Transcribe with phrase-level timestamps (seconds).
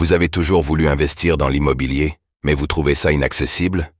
[0.00, 3.92] Vous avez toujours voulu investir dans l'immobilier, mais vous trouvez ça inaccessible?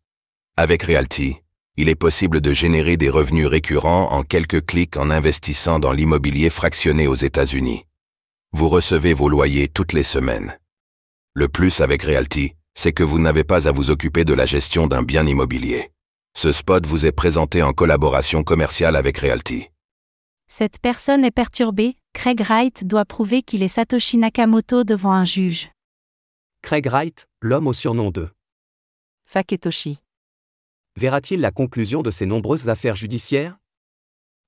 [0.56, 1.36] Avec Realty,
[1.76, 6.48] il est possible de générer des revenus récurrents en quelques clics en investissant dans l'immobilier
[6.48, 7.84] fractionné aux États-Unis.
[8.52, 10.58] Vous recevez vos loyers toutes les semaines.
[11.34, 14.86] Le plus avec Realty, c'est que vous n'avez pas à vous occuper de la gestion
[14.86, 15.90] d'un bien immobilier.
[16.34, 19.68] Ce spot vous est présenté en collaboration commerciale avec Realty.
[20.48, 25.68] Cette personne est perturbée, Craig Wright doit prouver qu'il est Satoshi Nakamoto devant un juge.
[26.62, 28.28] Craig Wright, l'homme au surnom de
[29.24, 29.98] Faketoshi.
[30.96, 33.58] Verra-t-il la conclusion de ses nombreuses affaires judiciaires?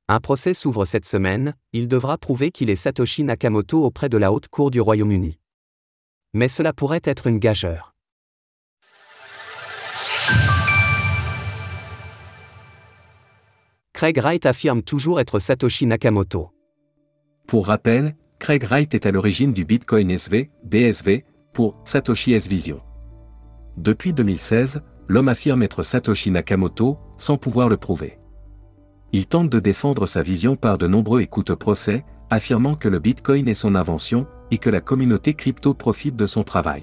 [0.08, 4.32] Un procès s'ouvre cette semaine, il devra prouver qu'il est Satoshi Nakamoto auprès de la
[4.32, 5.38] Haute Cour du Royaume-Uni.
[6.32, 7.94] Mais cela pourrait être une gageure.
[13.92, 16.50] Craig Wright affirme toujours être Satoshi Nakamoto.
[17.46, 22.80] Pour rappel, Craig Wright est à l'origine du Bitcoin SV, BSV, pour Satoshi S Vision.
[23.76, 28.18] Depuis 2016, l'homme affirme être Satoshi Nakamoto, sans pouvoir le prouver.
[29.12, 33.46] Il tente de défendre sa vision par de nombreux écoutes procès, affirmant que le Bitcoin
[33.48, 36.82] est son invention, et que la communauté crypto profite de son travail.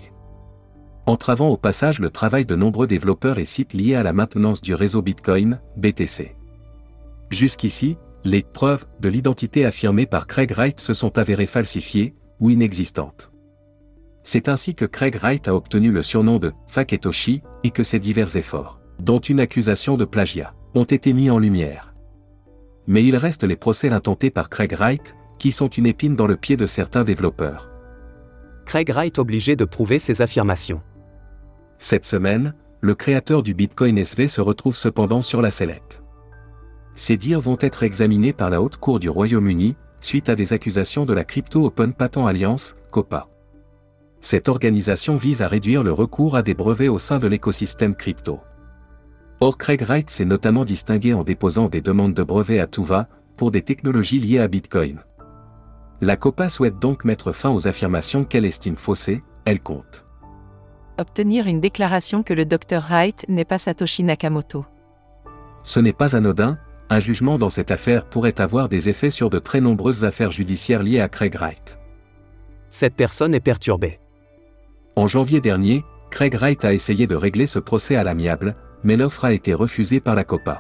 [1.06, 4.76] Entravant au passage le travail de nombreux développeurs et sites liés à la maintenance du
[4.76, 6.36] réseau Bitcoin, BTC.
[7.32, 13.32] Jusqu'ici, les preuves de l'identité affirmée par Craig Wright se sont avérées falsifiées ou inexistantes.
[14.24, 18.36] C'est ainsi que Craig Wright a obtenu le surnom de Faketoshi et que ses divers
[18.36, 21.94] efforts, dont une accusation de plagiat, ont été mis en lumière.
[22.88, 26.36] Mais il reste les procès intentés par Craig Wright, qui sont une épine dans le
[26.36, 27.70] pied de certains développeurs.
[28.66, 30.82] Craig Wright obligé de prouver ses affirmations.
[31.78, 36.04] Cette semaine, le créateur du Bitcoin SV se retrouve cependant sur la sellette.
[36.94, 41.06] Ces dires vont être examinés par la Haute Cour du Royaume-Uni, suite à des accusations
[41.06, 43.30] de la Crypto Open Patent Alliance, COPA.
[44.22, 48.40] Cette organisation vise à réduire le recours à des brevets au sein de l'écosystème crypto.
[49.40, 53.08] Or Craig Wright s'est notamment distingué en déposant des demandes de brevets à tout va,
[53.38, 55.00] pour des technologies liées à Bitcoin.
[56.02, 60.06] La COPA souhaite donc mettre fin aux affirmations qu'elle estime faussées, elle compte.
[60.98, 64.66] Obtenir une déclaration que le Dr Wright n'est pas Satoshi Nakamoto.
[65.64, 66.58] Ce n'est pas anodin,
[66.90, 70.84] un jugement dans cette affaire pourrait avoir des effets sur de très nombreuses affaires judiciaires
[70.84, 71.80] liées à Craig Wright.
[72.70, 74.00] Cette personne est perturbée.
[75.00, 79.24] En janvier dernier, Craig Wright a essayé de régler ce procès à l'amiable, mais l'offre
[79.24, 80.60] a été refusée par la COPA.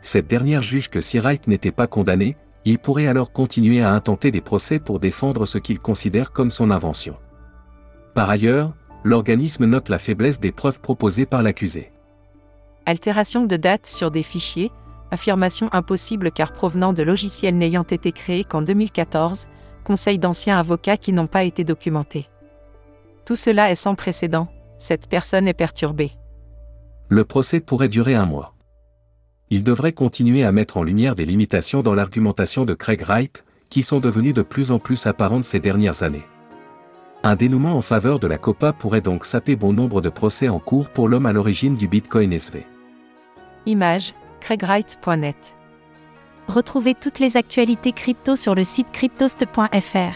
[0.00, 4.32] Cette dernière juge que si Wright n'était pas condamné, il pourrait alors continuer à intenter
[4.32, 7.18] des procès pour défendre ce qu'il considère comme son invention.
[8.14, 8.74] Par ailleurs,
[9.04, 11.92] l'organisme note la faiblesse des preuves proposées par l'accusé.
[12.84, 14.72] Altération de date sur des fichiers,
[15.12, 19.46] affirmation impossible car provenant de logiciels n'ayant été créés qu'en 2014,
[19.84, 22.28] conseil d'anciens avocats qui n'ont pas été documentés.
[23.26, 24.46] Tout cela est sans précédent,
[24.78, 26.12] cette personne est perturbée.
[27.08, 28.54] Le procès pourrait durer un mois.
[29.50, 33.82] Il devrait continuer à mettre en lumière des limitations dans l'argumentation de Craig Wright, qui
[33.82, 36.24] sont devenues de plus en plus apparentes ces dernières années.
[37.24, 40.60] Un dénouement en faveur de la COPA pourrait donc saper bon nombre de procès en
[40.60, 42.64] cours pour l'homme à l'origine du Bitcoin SV.
[43.66, 45.36] Image craigwright.net.
[46.46, 50.14] Retrouvez toutes les actualités crypto sur le site cryptost.fr.